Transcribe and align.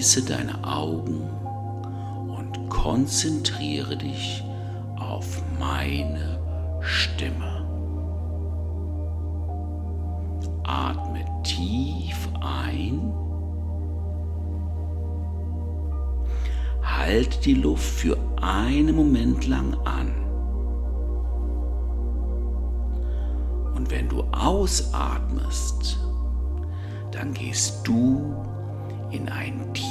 Schließe 0.00 0.22
deine 0.22 0.64
Augen 0.64 1.20
und 2.34 2.70
konzentriere 2.70 3.98
dich 3.98 4.42
auf 4.98 5.42
meine 5.58 6.40
Stimme. 6.80 7.66
Atme 10.64 11.22
tief 11.42 12.16
ein. 12.40 13.12
Halte 16.82 17.38
die 17.42 17.56
Luft 17.56 17.84
für 17.84 18.16
einen 18.40 18.96
Moment 18.96 19.46
lang 19.46 19.74
an. 19.84 20.14
Und 23.74 23.90
wenn 23.90 24.08
du 24.08 24.22
ausatmest, 24.32 25.98
dann 27.10 27.34
gehst 27.34 27.86
du 27.86 28.34
in 29.10 29.28
ein 29.28 29.74
tiefes 29.74 29.89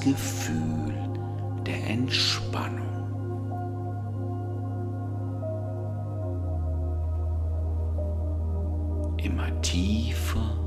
Gefühl 0.00 0.94
der 1.66 1.90
Entspannung. 1.90 2.88
Immer 9.18 9.60
tiefer 9.60 10.58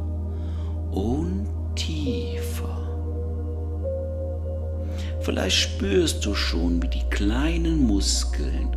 und 0.91 1.47
tiefer. 1.75 2.77
Vielleicht 5.21 5.55
spürst 5.55 6.23
du 6.23 6.35
schon, 6.35 6.83
wie 6.83 6.87
die 6.87 7.09
kleinen 7.09 7.87
Muskeln 7.87 8.75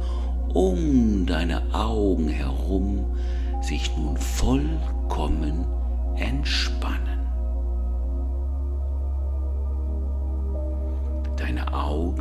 um 0.55 1.27
deine 1.27 1.63
Augen 1.75 2.29
herum 2.29 3.15
sich 3.61 3.95
nun 3.99 4.17
vollkommen 4.17 5.67
entspannen. 6.17 7.14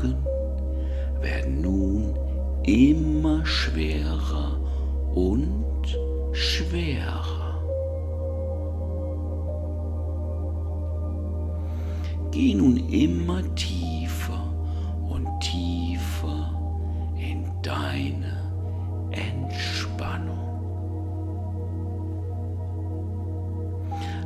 Augen 0.04 0.16
werden 1.22 1.62
nun 1.62 2.14
immer 2.64 3.46
schwerer 3.46 4.60
und 5.16 5.98
schwerer. 6.34 7.62
Geh 12.32 12.56
nun 12.56 12.78
immer 12.90 13.42
tiefer 13.56 14.52
und 15.08 15.28
tiefer 15.40 16.52
in 17.16 17.46
deine 17.62 18.42
Entspannung. 19.12 20.40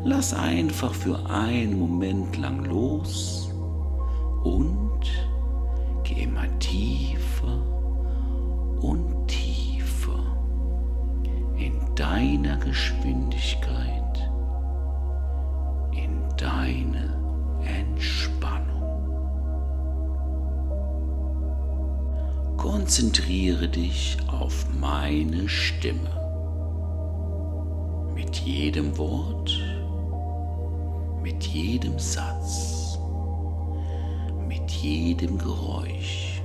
Lass 0.05 0.33
einfach 0.33 0.93
für 0.93 1.19
einen 1.29 1.77
Moment 1.77 2.37
lang 2.37 2.63
los 2.63 3.36
Stimme. 25.77 26.09
Mit 28.15 28.35
jedem 28.37 28.97
Wort 28.97 29.51
mit 31.21 31.43
jedem 31.43 31.99
Satz, 31.99 32.97
mit 34.47 34.71
jedem 34.71 35.37
Geräusch 35.37 36.41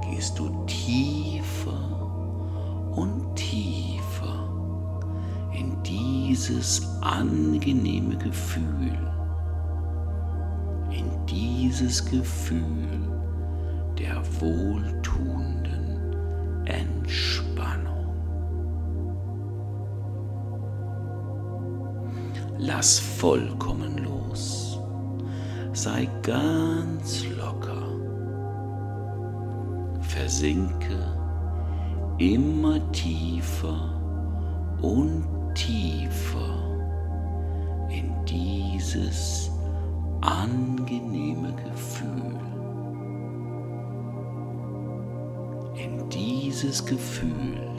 gehst 0.00 0.38
du 0.38 0.48
tiefer 0.64 1.78
und 2.96 3.36
tiefer 3.36 4.48
in 5.52 5.76
dieses 5.82 6.88
angenehme 7.02 8.16
Gefühl, 8.16 8.96
in 10.90 11.26
dieses 11.26 12.04
Gefühl 12.06 12.88
der 13.98 14.22
wohltuenden 14.40 15.98
Entspannung. 16.64 17.47
Lass 22.68 22.98
vollkommen 22.98 23.96
los. 24.04 24.78
Sei 25.72 26.06
ganz 26.22 27.24
locker. 27.38 27.86
Versinke 30.02 30.98
immer 32.18 32.78
tiefer 32.92 33.98
und 34.82 35.24
tiefer 35.54 36.58
in 37.88 38.12
dieses 38.26 39.50
angenehme 40.20 41.54
Gefühl. 41.64 42.38
In 45.74 46.06
dieses 46.10 46.84
Gefühl 46.84 47.77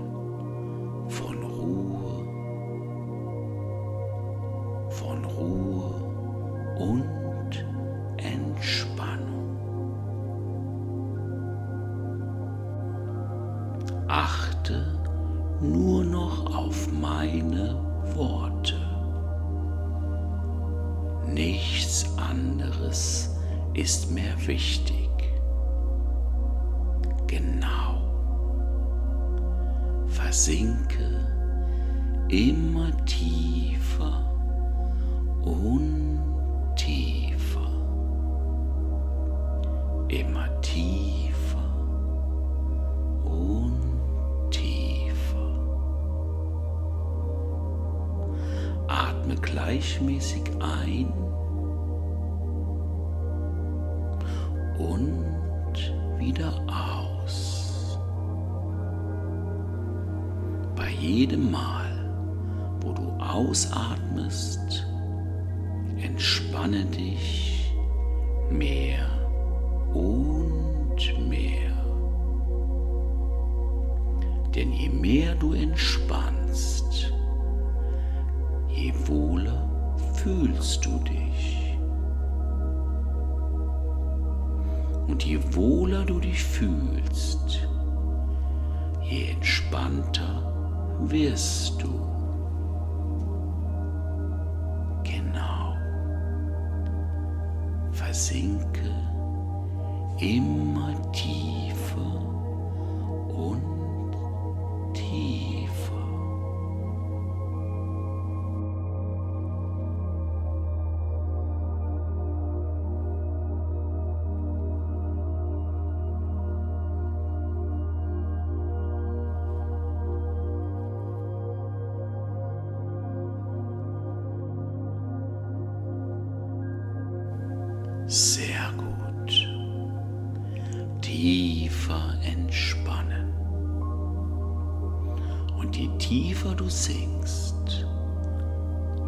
tiefer 136.09 136.55
du 136.55 136.67
sinkst, 136.67 137.85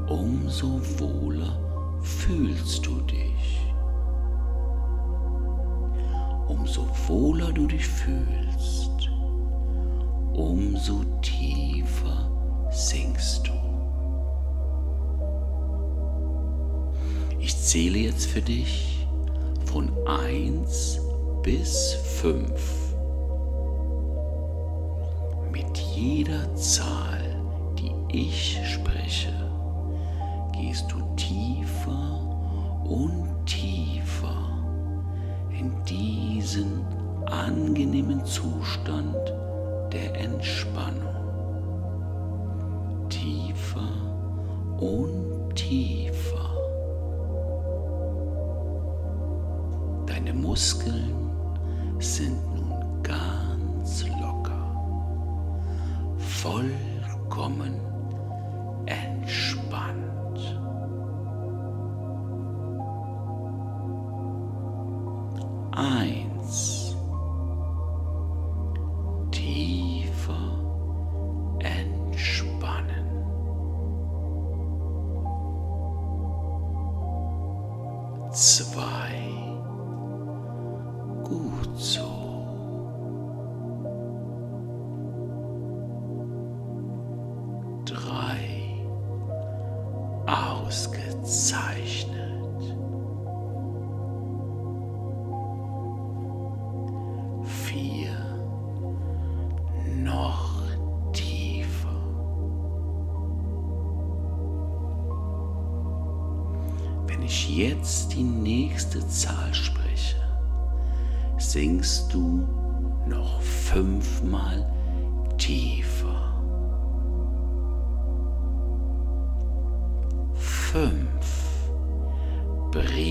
umso 0.07 0.79
wohler 0.99 1.57
fühlst 2.03 2.85
du 2.85 3.01
dich. 3.01 3.73
Umso 6.47 6.85
wohler 7.07 7.51
du 7.53 7.65
dich 7.65 7.87
fühlst, 7.87 9.09
umso 10.33 11.03
tiefer 11.23 12.29
sinkst 12.69 13.47
du. 13.47 13.53
Ich 17.39 17.57
zähle 17.57 17.97
jetzt 17.97 18.27
für 18.27 18.43
dich 18.43 19.07
von 19.65 19.89
1 20.05 21.01
bis 21.41 21.93
5. 22.21 22.80
jeder 26.01 26.55
Zahl, 26.55 27.21
die 27.77 27.93
ich 28.11 28.59
spreche, 28.65 29.33
gehst 30.51 30.91
du 30.91 30.97
tiefer 31.15 32.19
und 32.83 33.27
tiefer 33.45 34.49
in 35.51 35.71
diesen 35.85 36.83
angenehmen 37.27 38.25
Zustand 38.25 39.15
der 39.91 40.15
Entspannung. 40.15 41.05
Tiefer 43.07 43.91
und 44.79 45.53
tiefer. 45.53 46.49
Deine 50.07 50.33
Muskeln 50.33 51.29
sind 51.99 52.60
vollkommen 56.41 57.90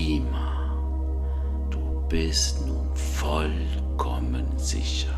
Prima. 0.01 0.73
Du 1.69 2.01
bist 2.09 2.65
nun 2.65 2.89
vollkommen 2.95 4.47
sicher 4.57 5.15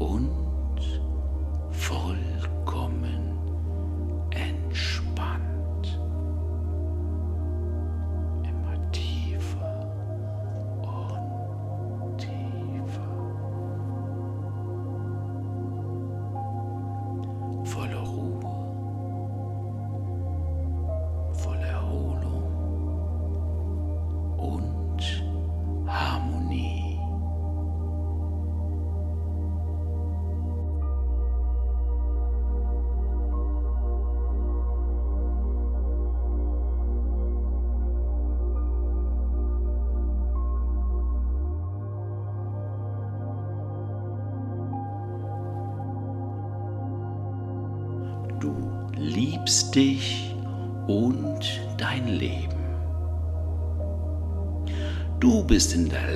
und 0.00 0.82
vollkommen 1.70 2.49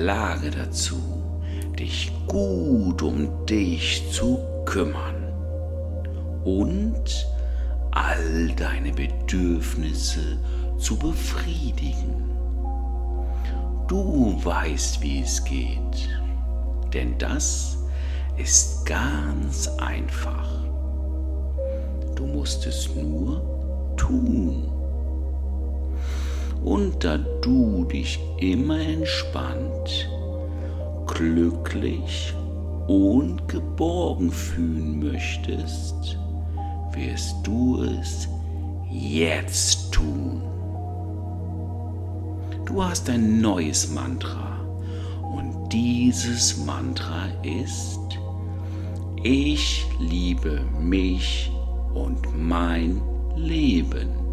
Lage 0.05 0.51
dazu, 0.51 1.01
dich 1.79 2.11
gut 2.27 3.01
um 3.01 3.43
dich 3.47 4.03
zu 4.11 4.37
kümmern 4.63 5.33
und 6.43 7.27
all 7.89 8.49
deine 8.55 8.91
Bedürfnisse 8.91 10.37
zu 10.77 10.95
befriedigen. 10.99 12.29
Du 13.87 14.39
weißt, 14.43 15.01
wie 15.01 15.21
es 15.21 15.43
geht, 15.43 16.07
denn 16.93 17.17
das 17.17 17.75
ist 18.37 18.85
ganz 18.85 19.67
einfach. 19.79 20.67
Du 22.13 22.27
musst 22.27 22.67
es 22.67 22.93
nur 22.93 23.41
tun. 23.97 24.74
Und 26.65 27.03
da 27.03 27.19
du 27.43 27.85
dich 27.85 28.19
immer 28.39 28.79
entspannt, 28.79 30.09
glücklich 31.05 32.33
und 32.87 33.47
geborgen 33.47 34.31
fühlen 34.31 34.97
möchtest, 34.99 36.17
wirst 36.91 37.35
du 37.43 37.83
es 37.83 38.27
jetzt 38.89 39.91
tun. 39.91 40.41
Du 42.65 42.83
hast 42.83 43.11
ein 43.11 43.41
neues 43.41 43.91
Mantra 43.91 44.59
und 45.21 45.69
dieses 45.71 46.65
Mantra 46.65 47.27
ist, 47.43 47.99
ich 49.21 49.85
liebe 49.99 50.61
mich 50.81 51.51
und 51.93 52.25
mein 52.35 52.99
Leben. 53.35 54.24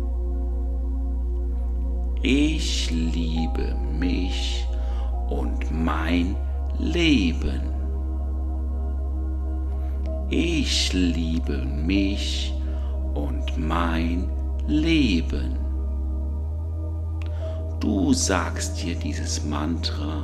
Ich 2.24 2.88
liebe 2.88 3.74
mich 3.98 4.64
und 5.28 5.72
mein 5.72 6.36
Leben. 6.78 7.62
Ich 10.30 10.92
liebe 10.92 11.64
mich 11.64 12.54
und 13.14 13.58
mein 13.58 14.30
Leben. 14.68 15.58
Du 17.80 18.12
sagst 18.12 18.80
dir 18.80 18.94
dieses 18.94 19.44
Mantra, 19.44 20.22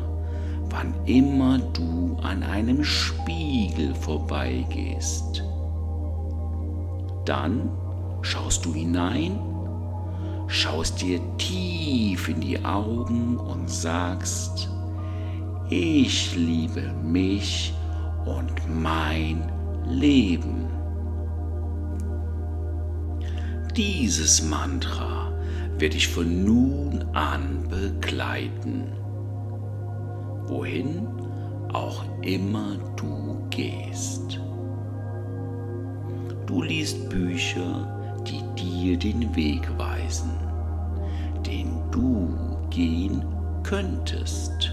wann 0.71 0.95
immer 1.05 1.59
du 1.59 2.17
an 2.23 2.45
einem 2.45 2.85
Spiegel 2.85 3.93
vorbeigehst. 3.97 5.43
Dann 7.25 7.69
schaust 8.23 8.65
du 8.65 8.73
hinein, 8.73 9.41
schaust 10.49 11.03
dir 11.03 11.21
tief 11.37 12.29
in 12.29 12.41
die 12.41 12.65
Augen 12.65 13.37
und 13.37 13.71
sagst, 13.71 14.69
ich 15.69 16.35
liebe 16.35 16.93
mich 17.05 17.75
und 18.25 18.53
mein 18.69 19.53
Leben. 19.87 20.67
Dieses 23.77 24.43
Mantra 24.43 25.31
wird 25.79 25.93
dich 25.93 26.09
von 26.09 26.45
nun 26.45 27.05
an 27.13 27.69
begleiten, 27.69 28.93
wohin 30.47 31.07
auch 31.73 32.03
immer 32.23 32.77
du 32.97 33.47
gehst. 33.51 34.41
Du 36.47 36.63
liest 36.63 37.09
Bücher, 37.11 37.98
die 38.29 38.43
dir 38.55 38.99
den 38.99 39.35
Weg 39.35 39.69
weisen, 39.79 40.31
den 41.47 41.81
du 41.91 42.37
gehen 42.71 43.25
könntest. 43.63 44.73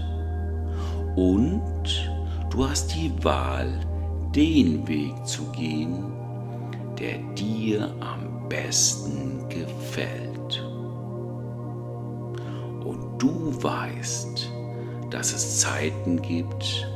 Und 1.16 2.10
du 2.50 2.68
hast 2.68 2.94
die 2.94 3.12
Wahl, 3.24 3.80
den 4.34 4.86
Weg 4.86 5.14
zu 5.26 5.44
gehen, 5.52 6.12
der 6.98 7.18
dir 7.34 7.90
am 8.00 8.48
besten 8.48 9.48
gefällt. 9.48 10.62
Und 12.84 13.18
du 13.18 13.62
weißt, 13.62 14.50
dass 15.10 15.32
es 15.32 15.60
Zeiten 15.60 16.20
gibt, 16.20 16.86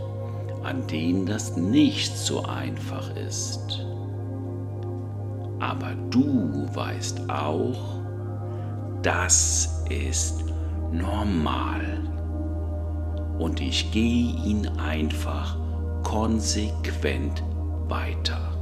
an 0.63 0.87
denen 0.87 1.27
das 1.27 1.57
nicht 1.57 2.17
so 2.17 2.45
einfach 2.45 3.15
ist. 3.17 3.87
Aber 5.61 5.95
du 6.11 6.67
weißt 6.75 7.29
auch, 7.29 8.01
das 9.03 9.85
ist 9.91 10.45
normal. 10.91 12.01
Und 13.39 13.61
ich 13.61 13.93
gehe 13.93 14.35
ihn 14.45 14.67
einfach 14.79 15.57
konsequent 16.03 17.43
weiter. 17.89 18.57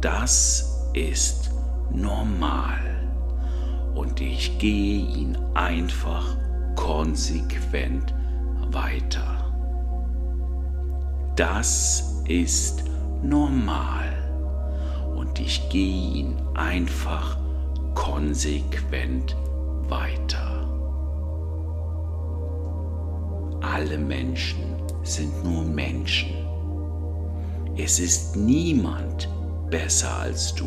Das 0.00 0.90
ist 0.94 1.52
normal. 1.92 2.80
Und 3.94 4.20
ich 4.20 4.58
gehe 4.58 5.06
ihn 5.06 5.38
einfach 5.54 6.36
konsequent 6.74 8.12
weiter. 8.72 9.52
Das 11.36 12.22
ist 12.26 12.84
normal 13.22 14.11
und 15.22 15.38
ich 15.38 15.68
gehe 15.68 16.20
ihn 16.20 16.36
einfach 16.54 17.38
konsequent 17.94 19.36
weiter. 19.88 20.68
Alle 23.60 23.98
Menschen 23.98 24.64
sind 25.04 25.44
nur 25.44 25.64
Menschen. 25.64 26.32
Es 27.76 28.00
ist 28.00 28.34
niemand 28.34 29.28
besser 29.70 30.12
als 30.18 30.54
du. 30.56 30.66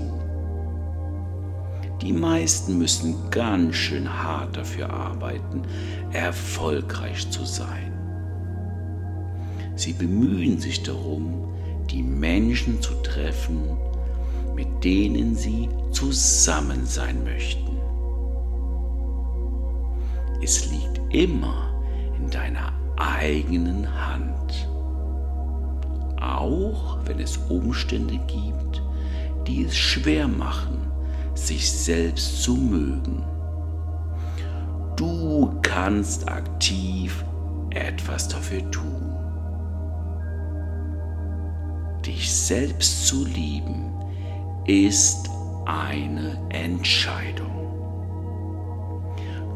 Die 2.01 2.13
meisten 2.13 2.77
müssen 2.77 3.29
ganz 3.31 3.75
schön 3.75 4.07
hart 4.07 4.55
dafür 4.55 4.89
arbeiten, 4.89 5.63
erfolgreich 6.13 7.29
zu 7.29 7.43
sein. 7.43 7.91
Sie 9.75 9.91
bemühen 9.91 10.59
sich 10.59 10.81
darum, 10.83 11.49
die 11.89 12.03
Menschen 12.03 12.81
zu 12.81 12.93
treffen, 13.03 13.77
mit 14.55 14.83
denen 14.83 15.35
sie 15.35 15.69
zusammen 15.91 16.85
sein 16.85 17.23
möchten. 17.23 17.77
Es 20.41 20.71
liegt 20.71 21.01
immer 21.13 21.73
in 22.17 22.29
deiner 22.29 22.73
eigenen 22.97 23.87
Hand, 23.87 24.69
auch 26.21 26.97
wenn 27.05 27.19
es 27.19 27.37
Umstände 27.49 28.17
gibt, 28.27 28.81
die 29.47 29.65
es 29.65 29.75
schwer 29.75 30.27
machen, 30.27 30.77
sich 31.33 31.69
selbst 31.69 32.41
zu 32.43 32.55
mögen. 32.55 33.23
Du 34.95 35.53
kannst 35.61 36.29
aktiv 36.29 37.25
etwas 37.71 38.29
dafür 38.29 38.69
tun. 38.71 39.11
Dich 42.05 42.33
selbst 42.33 43.07
zu 43.07 43.25
lieben 43.25 43.94
ist 44.67 45.29
eine 45.65 46.39
Entscheidung. 46.49 47.51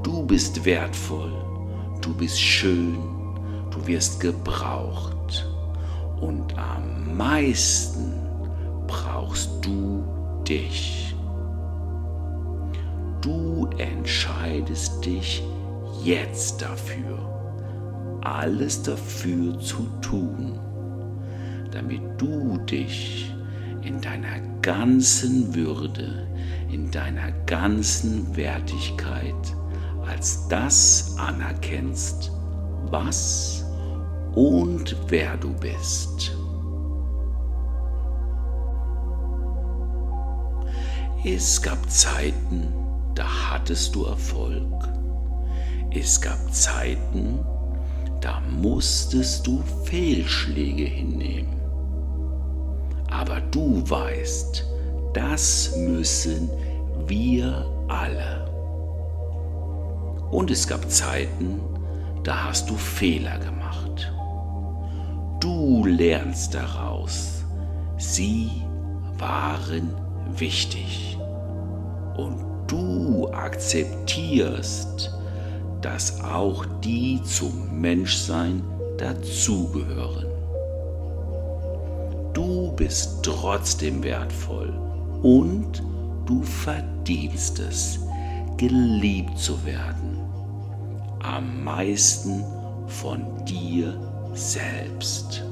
Du 0.03 0.23
bist 0.23 0.63
wertvoll, 0.65 1.33
du 2.01 2.13
bist 2.13 2.39
schön, 2.39 2.97
du 3.71 3.87
wirst 3.87 4.19
gebraucht 4.19 5.47
und 6.21 6.55
am 6.57 7.17
meisten 7.17 8.13
brauchst 8.85 9.49
du 9.65 10.03
dich. 10.47 11.15
Du 13.21 13.67
entscheidest 13.77 15.03
dich 15.03 15.43
jetzt 16.03 16.61
dafür, 16.61 17.17
alles 18.21 18.83
dafür 18.83 19.59
zu 19.59 19.87
tun, 20.01 20.59
damit 21.71 22.01
du 22.19 22.57
dich 22.59 23.33
in 23.83 24.01
deiner 24.01 24.39
ganzen 24.61 25.53
Würde, 25.55 26.27
in 26.71 26.91
deiner 26.91 27.31
ganzen 27.45 28.35
Wertigkeit 28.35 29.35
als 30.05 30.47
das 30.47 31.15
anerkennst, 31.17 32.31
was 32.89 33.65
und 34.33 34.95
wer 35.07 35.37
du 35.37 35.53
bist. 35.53 36.35
Es 41.23 41.61
gab 41.61 41.89
Zeiten, 41.89 42.73
da 43.13 43.25
hattest 43.51 43.93
du 43.93 44.05
Erfolg. 44.05 44.87
Es 45.91 46.21
gab 46.21 46.53
Zeiten, 46.53 47.39
da 48.21 48.39
musstest 48.39 49.45
du 49.45 49.61
Fehlschläge 49.83 50.85
hinnehmen. 50.85 51.58
Aber 53.11 53.41
du 53.41 53.83
weißt, 53.89 54.65
das 55.13 55.75
müssen 55.75 56.49
wir 57.07 57.65
alle. 57.87 58.49
Und 60.31 60.51
es 60.51 60.67
gab 60.67 60.89
Zeiten, 60.89 61.59
da 62.23 62.45
hast 62.45 62.69
du 62.69 62.75
Fehler 62.75 63.39
gemacht. 63.39 64.11
Du 65.39 65.85
lernst 65.85 66.53
daraus. 66.53 67.43
Sie 67.97 68.49
waren 69.17 69.93
wichtig. 70.37 71.17
Und 72.17 72.45
du 72.67 73.29
akzeptierst, 73.31 75.11
dass 75.81 76.21
auch 76.23 76.65
die 76.83 77.21
zum 77.23 77.79
Menschsein 77.81 78.61
dazugehören. 78.97 80.28
Du 82.33 82.71
bist 82.75 83.23
trotzdem 83.23 84.03
wertvoll 84.03 84.73
und 85.23 85.83
du 86.25 86.41
verdienst 86.43 87.59
es, 87.59 87.99
geliebt 88.57 89.37
zu 89.37 89.65
werden. 89.65 90.19
Am 91.21 91.63
meisten 91.63 92.45
von 92.87 93.43
dir 93.45 93.99
selbst. 94.33 95.43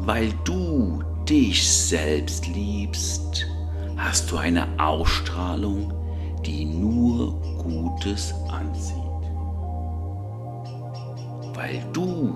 Weil 0.00 0.32
du 0.44 1.02
dich 1.28 1.66
selbst 1.66 2.46
liebst, 2.48 3.46
hast 3.96 4.30
du 4.30 4.36
eine 4.36 4.66
Ausstrahlung, 4.78 5.92
die 6.44 6.64
nur 6.64 7.40
Gutes 7.62 8.34
anzieht. 8.48 9.01
Weil 11.54 11.82
du 11.92 12.34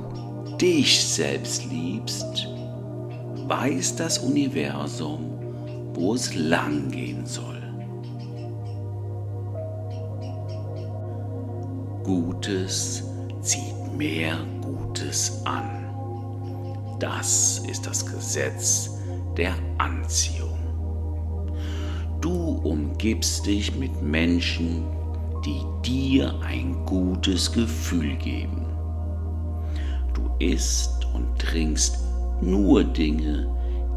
dich 0.61 1.03
selbst 1.05 1.65
liebst, 1.67 2.49
weiß 3.47 3.97
das 3.97 4.19
Universum, 4.19 5.39
wo 5.95 6.15
es 6.15 6.35
lang 6.35 6.91
gehen 6.91 7.25
soll. 7.25 7.63
Gutes 12.05 13.03
zieht 13.41 13.97
mehr 13.97 14.37
Gutes 14.63 15.41
an. 15.45 15.87
Das 17.01 17.63
ist 17.69 17.87
das 17.87 18.05
Gesetz 18.07 18.91
der 19.37 19.55
Anziehung. 19.79 20.59
Du 22.21 22.61
umgibst 22.65 23.47
dich 23.47 23.75
mit 23.77 24.03
Menschen, 24.03 24.85
die 25.45 25.63
dir 25.85 26.35
ein 26.41 26.85
gutes 26.87 27.53
Gefühl 27.53 28.17
geben. 28.17 28.66
Isst 30.39 31.07
und 31.15 31.39
trinkst 31.39 31.99
nur 32.41 32.85
Dinge, 32.85 33.49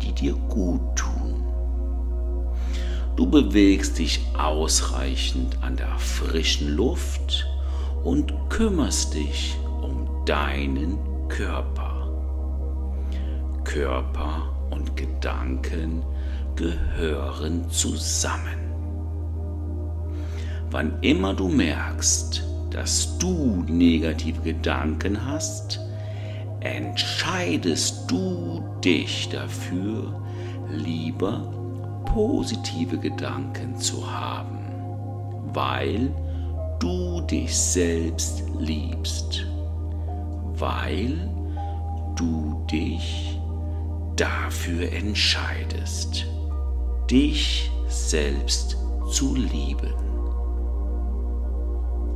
die 0.01 0.13
dir 0.13 0.33
gut 0.49 0.81
tun. 0.95 1.43
Du 3.15 3.29
bewegst 3.29 3.99
dich 3.99 4.21
ausreichend 4.37 5.57
an 5.61 5.75
der 5.75 5.97
frischen 5.97 6.75
Luft 6.75 7.45
und 8.03 8.33
kümmerst 8.49 9.13
dich 9.13 9.57
um 9.81 10.07
deinen 10.25 10.97
Körper. 11.27 12.07
Körper 13.65 14.53
und 14.71 14.95
Gedanken 14.95 16.01
gehören 16.55 17.69
zusammen. 17.69 18.69
Wann 20.71 20.99
immer 21.01 21.33
du 21.33 21.47
merkst, 21.49 22.43
dass 22.69 23.17
du 23.17 23.65
negative 23.67 24.41
Gedanken 24.41 25.25
hast, 25.25 25.79
entscheidest 26.61 28.09
du 28.09 28.63
dich 28.83 29.29
dafür, 29.29 30.21
lieber 30.69 31.53
positive 32.05 32.97
Gedanken 32.97 33.77
zu 33.77 34.11
haben, 34.11 34.59
weil 35.53 36.11
du 36.79 37.21
dich 37.21 37.55
selbst 37.55 38.43
liebst, 38.57 39.45
weil 40.55 41.29
du 42.15 42.65
dich 42.71 43.39
dafür 44.15 44.91
entscheidest, 44.91 46.25
dich 47.09 47.71
selbst 47.87 48.77
zu 49.11 49.35
lieben. 49.35 49.93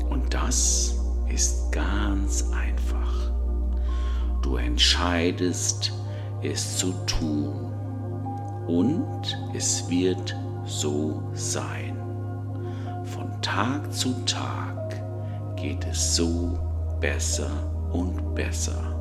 Und 0.10 0.34
das 0.34 0.96
ist 1.30 1.72
ganz 1.72 2.52
einfach. 2.52 2.73
Du 4.44 4.58
entscheidest 4.58 5.94
es 6.44 6.78
zu 6.78 6.92
tun 7.08 7.74
und 8.68 9.38
es 9.54 9.90
wird 9.90 10.36
so 10.66 11.24
sein. 11.34 11.98
Von 13.06 13.42
Tag 13.42 13.92
zu 13.94 14.14
Tag 14.26 15.02
geht 15.56 15.88
es 15.90 16.18
so 16.18 16.60
besser 17.00 17.50
und 17.94 18.36
besser. 18.36 19.00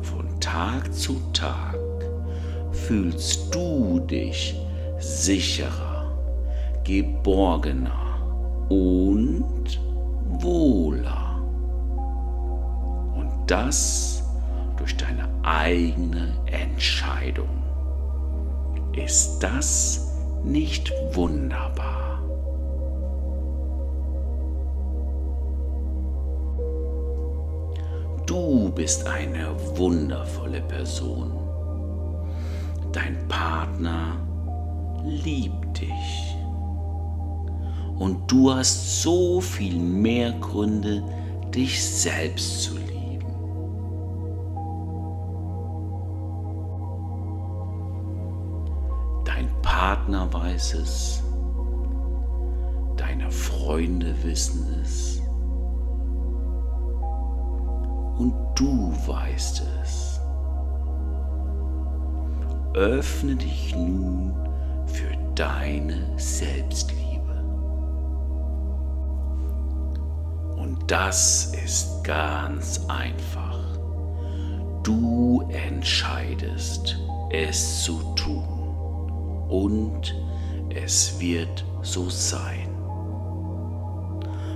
Von 0.00 0.40
Tag 0.40 0.92
zu 0.94 1.20
Tag 1.34 1.76
fühlst 2.72 3.54
du 3.54 4.00
dich 4.00 4.56
sicherer, 4.98 6.10
geborgener 6.82 8.66
und 8.70 9.80
wohler. 10.40 11.27
Das 13.48 14.22
durch 14.76 14.94
deine 14.98 15.26
eigene 15.42 16.34
Entscheidung. 16.46 17.48
Ist 18.92 19.40
das 19.40 20.18
nicht 20.44 20.92
wunderbar? 21.12 22.22
Du 28.26 28.70
bist 28.70 29.06
eine 29.06 29.56
wundervolle 29.78 30.60
Person. 30.60 31.32
Dein 32.92 33.16
Partner 33.28 34.18
liebt 35.04 35.80
dich. 35.80 36.36
Und 37.98 38.30
du 38.30 38.52
hast 38.52 39.02
so 39.02 39.40
viel 39.40 39.78
mehr 39.78 40.32
Gründe, 40.32 41.02
dich 41.54 41.82
selbst 41.82 42.64
zu 42.64 42.74
lieben. 42.74 42.87
Partner 49.78 50.26
weiß 50.32 50.74
es, 50.74 51.22
deine 52.96 53.30
Freunde 53.30 54.12
wissen 54.24 54.66
es 54.82 55.22
und 58.18 58.34
du 58.56 58.92
weißt 59.06 59.62
es. 59.80 60.20
Öffne 62.74 63.36
dich 63.36 63.76
nun 63.76 64.34
für 64.86 65.16
deine 65.36 66.08
Selbstliebe. 66.16 67.40
Und 70.56 70.78
das 70.88 71.54
ist 71.64 72.02
ganz 72.02 72.84
einfach. 72.88 73.60
Du 74.82 75.48
entscheidest, 75.50 76.98
es 77.30 77.84
zu 77.84 78.02
tun 78.16 78.57
und 79.48 80.14
es 80.70 81.18
wird 81.20 81.64
so 81.82 82.08
sein. 82.08 82.68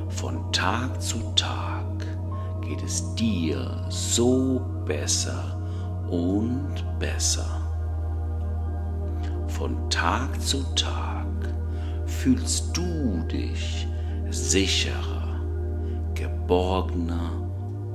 Von 0.09 0.53
Tag 0.53 1.01
zu 1.01 1.19
Tag 1.35 2.07
geht 2.61 2.83
es 2.83 3.15
dir 3.15 3.87
so 3.89 4.61
besser 4.87 5.59
und 6.11 6.85
besser. 6.99 7.63
Von 9.49 9.91
Tag 9.91 10.41
zu 10.41 10.63
Tag 10.75 11.27
fühlst 12.07 12.77
du 12.77 13.23
dich 13.31 13.87
sicherer, 14.31 15.41
geborgener 16.15 17.33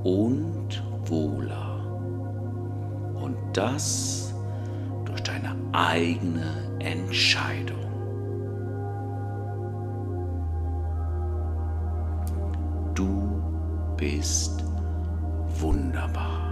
und 0.04 0.82
wohler. 1.06 1.78
Und 3.14 3.36
das 3.52 4.34
durch 5.04 5.22
deine 5.22 5.56
eigene 5.72 6.67
Entscheidung. 6.80 7.78
Du 12.94 13.42
bist 13.96 14.64
wunderbar. 15.60 16.48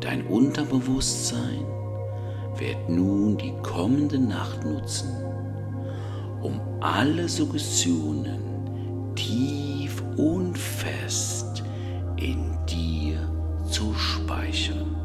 Dein 0.00 0.26
Unterbewusstsein 0.26 1.66
wird 2.56 2.88
nun 2.88 3.36
die 3.36 3.52
kommende 3.62 4.18
Nacht 4.18 4.64
nutzen, 4.64 5.08
um 6.42 6.60
alle 6.80 7.28
Suggestionen 7.28 8.40
tief 9.14 10.02
und 10.16 10.56
fest 10.56 11.62
in 12.16 12.56
dir 12.68 13.18
zu 13.68 13.94
speichern. 13.94 14.96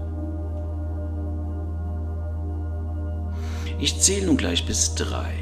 Ich 3.79 3.99
zähle 3.99 4.27
nun 4.27 4.37
gleich 4.37 4.65
bis 4.65 4.95
drei. 4.95 5.33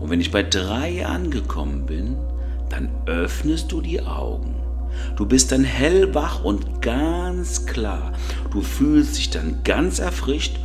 Und 0.00 0.10
wenn 0.10 0.20
ich 0.20 0.30
bei 0.30 0.42
drei 0.42 1.06
angekommen 1.06 1.86
bin, 1.86 2.16
dann 2.68 2.90
öffnest 3.06 3.72
du 3.72 3.80
die 3.80 4.02
Augen. 4.02 4.56
Du 5.16 5.26
bist 5.26 5.52
dann 5.52 5.64
hellwach 5.64 6.44
und 6.44 6.82
ganz 6.82 7.66
klar. 7.66 8.12
Du 8.50 8.60
fühlst 8.60 9.16
dich 9.18 9.30
dann 9.30 9.62
ganz 9.64 9.98
erfrischt, 9.98 10.58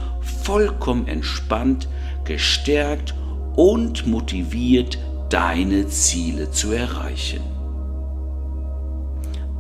vollkommen 0.44 1.08
entspannt, 1.08 1.88
gestärkt 2.24 3.14
und 3.56 4.08
motiviert, 4.08 4.98
deine 5.30 5.88
Ziele 5.88 6.52
zu 6.52 6.72
erreichen. 6.72 7.42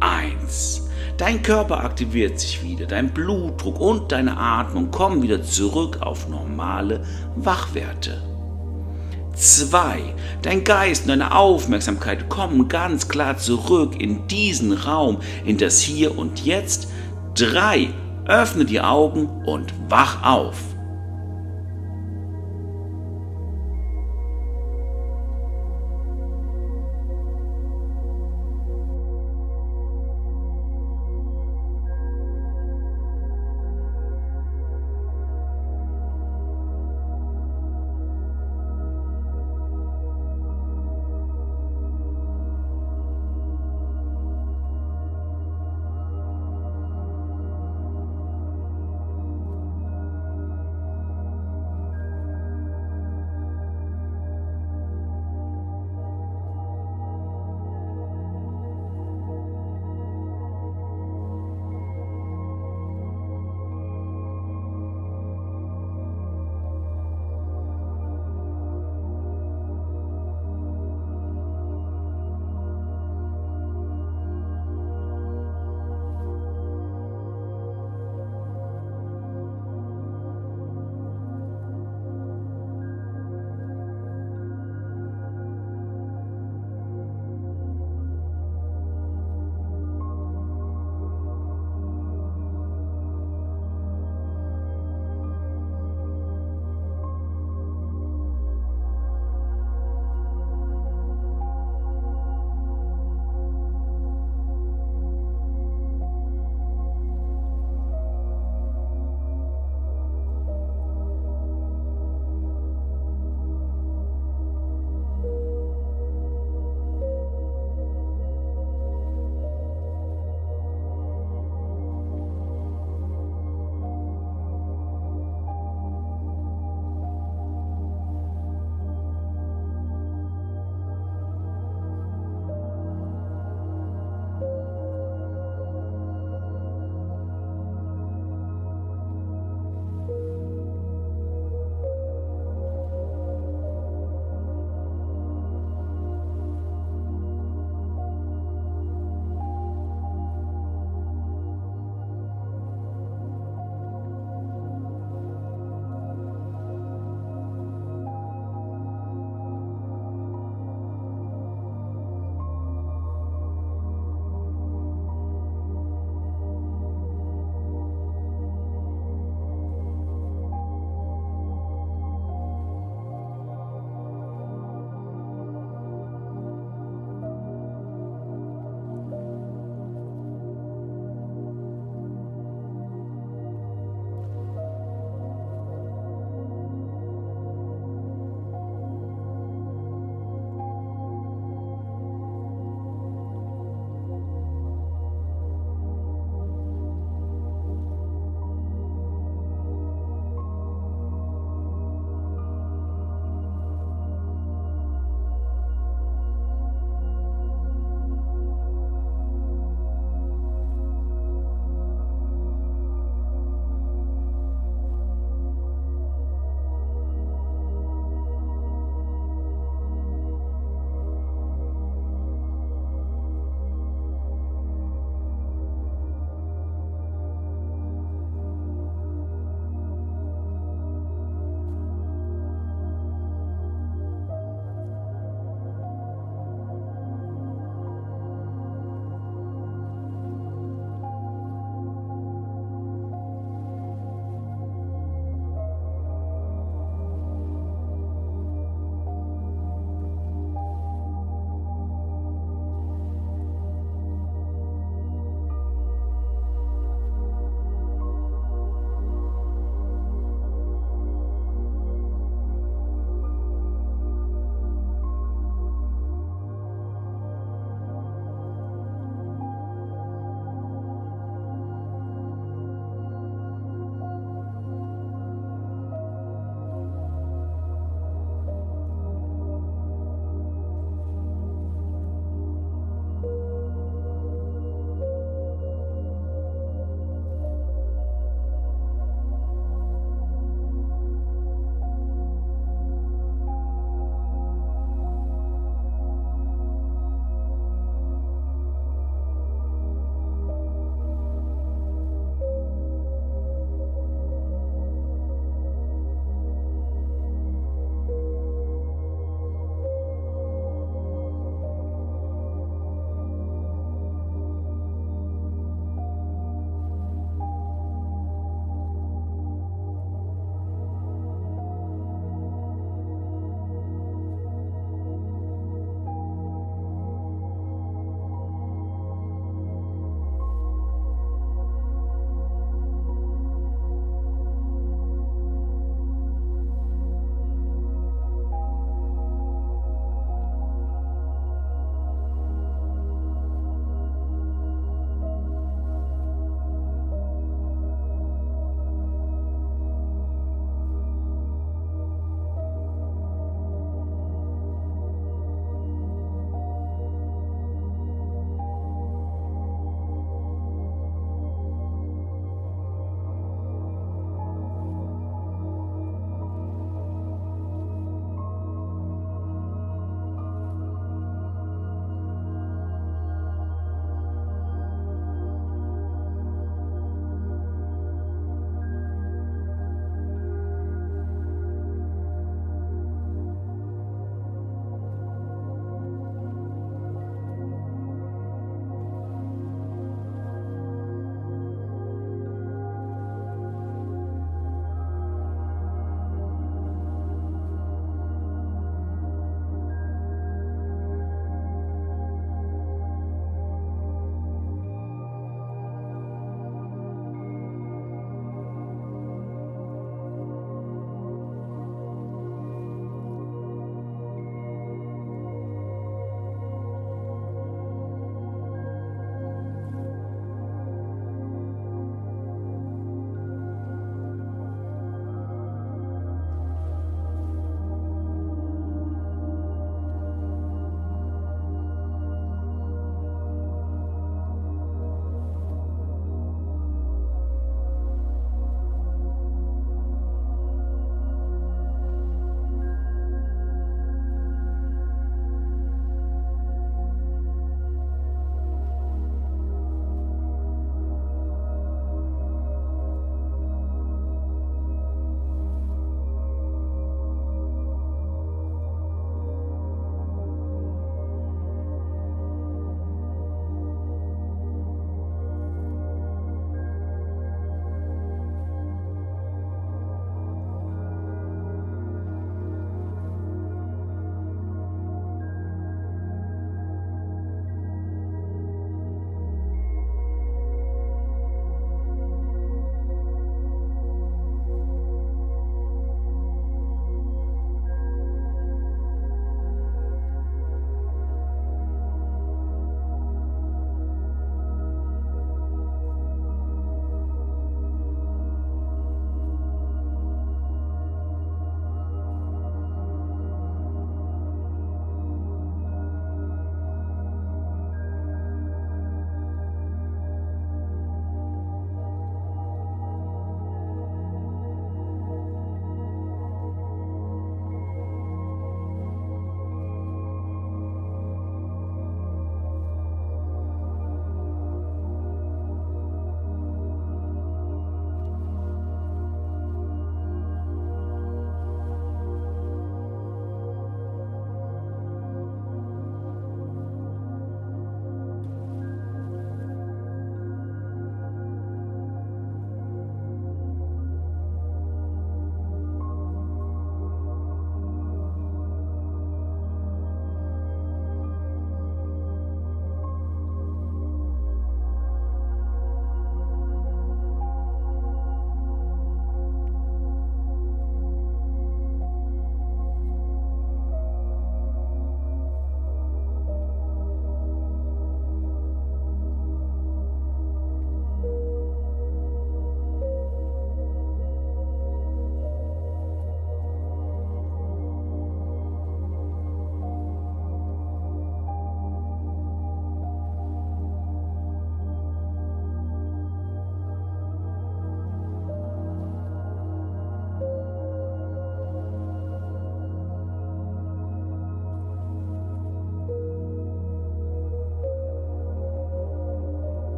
1. 0.00 0.88
Dein 1.16 1.42
Körper 1.42 1.82
aktiviert 1.82 2.38
sich 2.38 2.62
wieder, 2.62 2.86
dein 2.86 3.12
Blutdruck 3.12 3.80
und 3.80 4.12
deine 4.12 4.36
Atmung 4.36 4.90
kommen 4.90 5.22
wieder 5.22 5.42
zurück 5.42 5.98
auf 6.00 6.28
normale 6.28 7.02
Wachwerte. 7.34 8.22
2. 9.34 10.14
Dein 10.42 10.64
Geist 10.64 11.02
und 11.02 11.08
deine 11.08 11.34
Aufmerksamkeit 11.34 12.28
kommen 12.28 12.68
ganz 12.68 13.08
klar 13.08 13.36
zurück 13.36 14.00
in 14.00 14.26
diesen 14.26 14.72
Raum, 14.72 15.18
in 15.44 15.58
das 15.58 15.80
Hier 15.80 16.16
und 16.18 16.44
Jetzt. 16.44 16.88
3. 17.34 17.88
Öffne 18.26 18.64
die 18.64 18.80
Augen 18.80 19.26
und 19.46 19.72
wach 19.88 20.22
auf. 20.24 20.56